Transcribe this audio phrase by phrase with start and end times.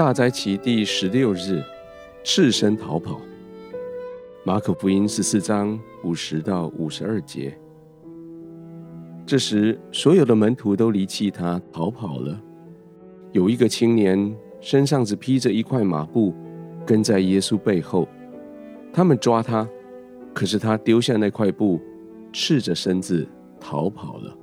[0.00, 1.62] 大灾期第十六日，
[2.24, 3.20] 赤身逃跑。
[4.44, 7.54] 马可福音十四章五十到五十二节。
[9.26, 12.40] 这时，所有的门徒都离弃他，逃跑了。
[13.32, 16.32] 有一个青年身上只披着一块麻布，
[16.86, 18.08] 跟在耶稣背后。
[18.94, 19.68] 他们抓他，
[20.32, 21.78] 可是他丢下那块布，
[22.32, 23.28] 赤着身子
[23.60, 24.34] 逃跑了。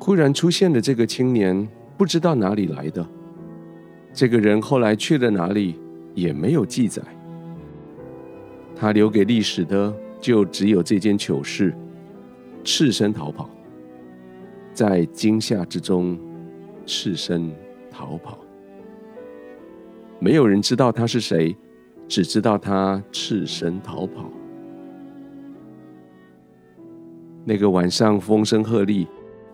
[0.00, 3.06] 忽然出现的这个青年，不知道哪里来的。
[4.12, 5.78] 这个人后来去了哪里，
[6.14, 7.02] 也没有记载。
[8.74, 11.74] 他留给历史的，就只有这件糗事。
[12.64, 13.48] 赤身逃跑，
[14.72, 16.18] 在惊吓之中，
[16.84, 17.50] 赤身
[17.90, 18.38] 逃跑。
[20.18, 21.56] 没有人知道他是谁，
[22.08, 24.30] 只知道他赤身逃跑。
[27.44, 29.06] 那个晚上风声鹤唳，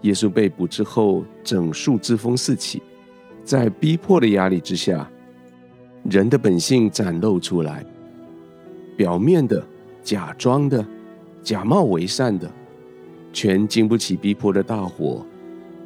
[0.03, 2.83] 耶稣被捕之后，整数之风四起，
[3.45, 5.09] 在逼迫的压力之下，
[6.05, 7.85] 人的本性展露出来，
[8.97, 9.65] 表面的、
[10.03, 10.85] 假装的、
[11.43, 12.51] 假冒为善的。
[13.33, 15.25] 全经不起逼迫的大火，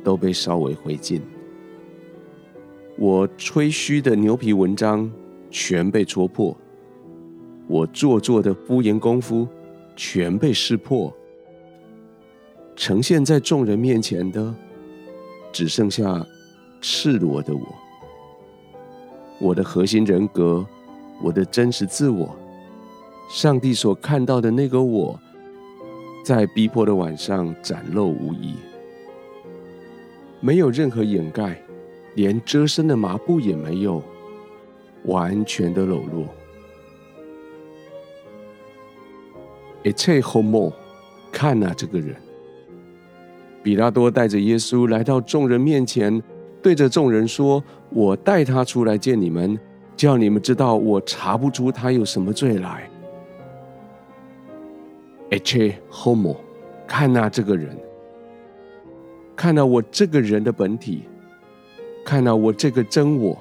[0.03, 1.21] 都被烧为灰烬。
[2.99, 5.09] 我吹嘘的牛皮文章
[5.49, 6.57] 全被戳破，
[7.69, 9.47] 我做作的敷衍功夫
[9.95, 11.15] 全被识破。
[12.77, 14.55] 呈现在众人面前的，
[15.51, 16.25] 只剩下
[16.81, 17.67] 赤裸的我。
[19.41, 20.65] 我的核心人格，
[21.23, 22.37] 我的真实自我，
[23.31, 25.19] 上帝所看到的那个我。
[26.25, 28.57] 在逼迫的晚上展露无遗，
[30.41, 31.57] 没有任何掩盖，
[32.17, 34.03] 连遮身的麻布也没有，
[35.05, 36.27] 完全的裸露。
[39.85, 40.73] 一切 homo，
[41.31, 42.17] 看哪，这个人。
[43.67, 46.23] 比拉多带着耶稣来到众人面前，
[46.63, 49.59] 对着众人说：“我带他出来见你们，
[49.97, 52.89] 叫你们知道我查不出他有什么罪来。”
[55.91, 56.37] ”Homo，
[56.87, 57.77] 看哪，这个人，
[59.35, 61.03] 看到我这个人的本体，
[62.05, 63.37] 看到我这个真我，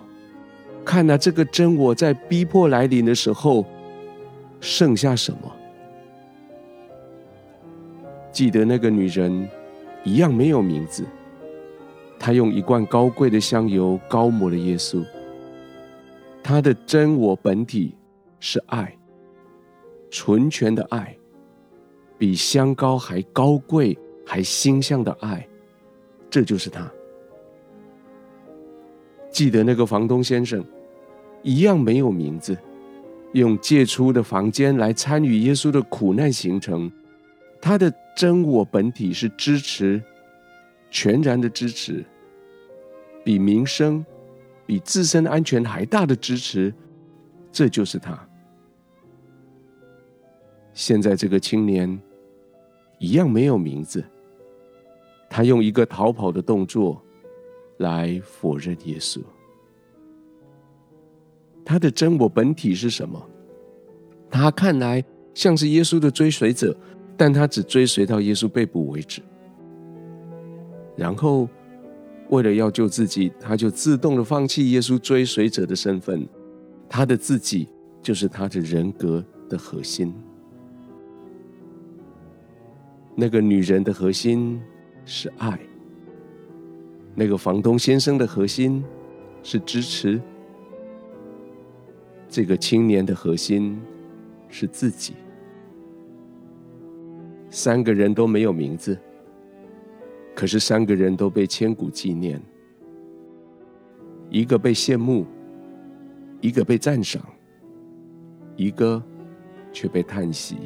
[0.83, 3.63] 看到这个真我在逼迫来临的时候，
[4.59, 5.55] 剩下什么？
[8.31, 9.47] 记得那个女人，
[10.05, 11.05] 一样没有名字。
[12.17, 15.03] 他用一罐高贵的香油膏抹了耶稣。
[16.41, 17.93] 他的真我本体
[18.39, 18.97] 是爱，
[20.09, 21.13] 纯全的爱。
[22.17, 25.45] 比香膏还高贵、还馨香的爱，
[26.29, 26.89] 这就是他。
[29.29, 30.63] 记得那个房东先生，
[31.43, 32.57] 一样没有名字，
[33.33, 36.89] 用借出的房间来参与耶稣的苦难行程。
[37.65, 39.99] 他的真我本体是支持，
[40.91, 42.05] 全然的支持，
[43.23, 44.05] 比民生、
[44.67, 46.71] 比自身安全还大的支持，
[47.51, 48.15] 这就是他。
[50.75, 51.99] 现在这个青年
[52.99, 54.05] 一样没有名字，
[55.27, 57.03] 他用一个逃跑的动作
[57.77, 59.19] 来否认耶稣。
[61.65, 63.27] 他的真我本体是什么？
[64.29, 65.03] 他看来
[65.33, 66.77] 像是耶稣的追随者，
[67.17, 69.21] 但他只追随到耶稣被捕为止。
[70.95, 71.47] 然后，
[72.29, 76.27] 为了要救自己，他就自动的放弃耶稣追随者的身份。
[76.87, 77.67] 他的自己
[78.01, 80.13] 就是他的人格的核心。
[83.15, 84.61] 那个女人的核心
[85.03, 85.59] 是爱，
[87.15, 88.83] 那个房东先生的核心
[89.41, 90.21] 是支持，
[92.29, 93.81] 这个青年的核心
[94.47, 95.13] 是自己。
[97.55, 98.99] 三个人都没有名字，
[100.35, 102.39] 可是三个人都被千古纪念。
[104.29, 105.25] 一个被羡慕，
[106.41, 107.23] 一个被赞赏，
[108.57, 109.01] 一个
[109.71, 110.57] 却被叹息。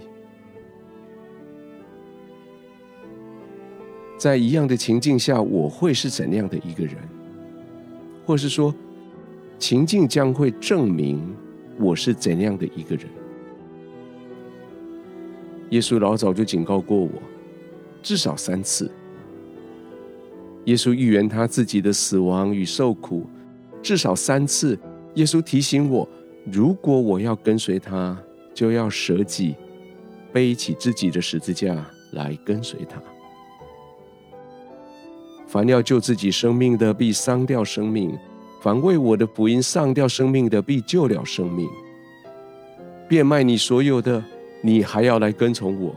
[4.17, 6.95] 在一样的情境下，我会是怎样的一个人？
[8.25, 8.73] 或是说，
[9.59, 11.21] 情境将会证明
[11.77, 13.05] 我是怎样的一个人？
[15.69, 17.09] 耶稣老早就警告过我，
[18.01, 18.91] 至少三次。
[20.65, 23.25] 耶稣预言他自己的死亡与受苦，
[23.81, 24.77] 至少三次。
[25.15, 26.07] 耶稣提醒我，
[26.51, 28.17] 如果我要跟随他，
[28.53, 29.55] 就要舍己，
[30.31, 33.01] 背起自己的十字架来跟随他。
[35.47, 38.11] 凡要救自己生命的，必丧掉生命；
[38.61, 41.67] 凡为我的福音丧掉生命的，必救了生命。
[43.07, 44.23] 变卖你所有的，
[44.61, 45.95] 你还要来跟从我。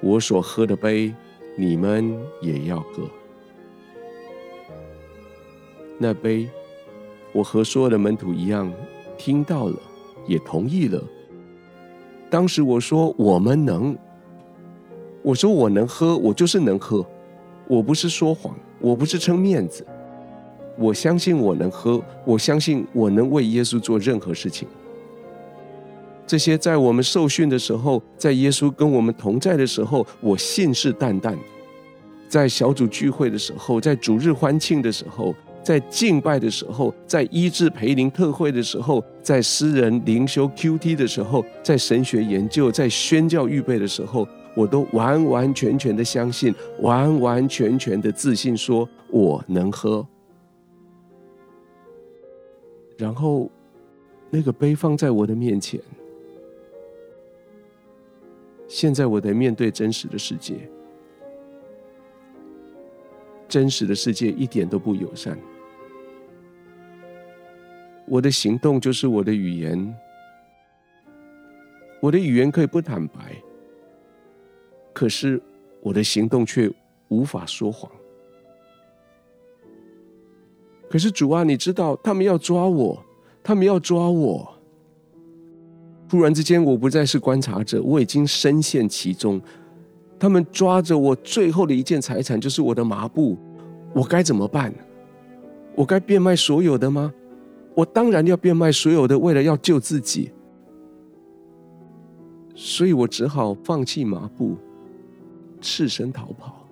[0.00, 1.14] 我所喝的杯，
[1.56, 3.08] 你们也要喝。
[5.96, 6.48] 那杯，
[7.32, 8.72] 我和所有的门徒一样，
[9.16, 9.78] 听到了，
[10.26, 11.00] 也同意了。
[12.28, 13.96] 当时我说我们能，
[15.22, 17.06] 我说我能喝，我就是能喝，
[17.68, 19.86] 我不是说谎，我不是撑面子，
[20.76, 24.66] 我相信我能喝，我相信我能为耶稣做任何事情。
[26.26, 31.36] 这些在我们受训的时候，在耶稣跟我们同在的时候，我信誓旦旦；
[32.28, 44.26] 在小组聚会的时候，在主日欢庆的时候，在敬拜的时候，在医治培灵特会的时候，在私人灵修 QT 的时候，在神学研究、在宣教预备的时候，
[44.56, 50.06] 我都完完全全的相信，完完全全的自信，说我能喝。
[52.96, 53.50] 然后，
[54.30, 55.80] 那个杯放在我的面前。
[58.72, 60.66] 现在我得面对真实的世界，
[63.46, 65.38] 真实的世界一点都不友善。
[68.06, 69.94] 我的行动就是我的语言，
[72.00, 73.36] 我的语言可以不坦白，
[74.94, 75.38] 可是
[75.82, 76.72] 我的行动却
[77.08, 77.92] 无法说谎。
[80.88, 83.04] 可是主啊，你知道他们要抓我，
[83.42, 84.51] 他们要抓我。
[86.12, 89.40] 突然之间，我不再是观察者，我已经深陷其中。
[90.18, 93.34] 他们抓着我最后的一件财产，就是我的麻布，
[93.94, 94.70] 我该怎么办？
[95.74, 97.10] 我该变卖所有的吗？
[97.74, 100.30] 我当然要变卖所有的，为了要救自己。
[102.54, 104.58] 所以我只好放弃麻布，
[105.62, 106.68] 赤身逃跑。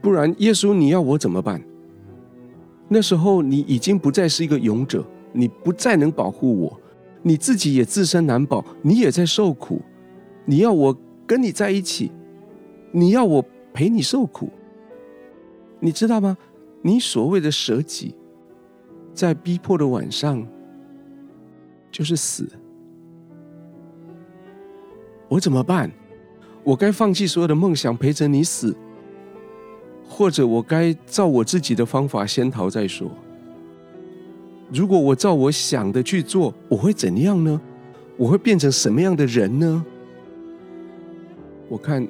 [0.00, 1.60] 不然，耶稣，你要我怎么办？
[2.86, 6.78] 那时候你已经不再是一个勇者，你不再能保护我。
[7.22, 9.80] 你自己也自身难保，你也在受苦，
[10.44, 10.96] 你要我
[11.26, 12.10] 跟你在一起，
[12.90, 14.50] 你要我陪你受苦，
[15.80, 16.36] 你知道吗？
[16.82, 18.14] 你所谓的舍己，
[19.14, 20.46] 在逼迫的晚上，
[21.90, 22.48] 就是死。
[25.28, 25.90] 我怎么办？
[26.64, 28.76] 我该放弃所有的梦想，陪着你死，
[30.08, 33.10] 或者我该照我自己的方法先逃再说？
[34.72, 37.60] 如果我照我想的去做，我会怎样呢？
[38.16, 39.84] 我会变成什么样的人呢？
[41.68, 42.06] 我看，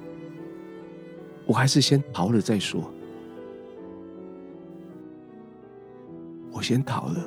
[1.46, 2.88] 我还是先逃了再说。
[6.52, 7.24] 我先逃了。